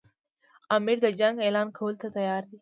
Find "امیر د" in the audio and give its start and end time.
0.75-1.07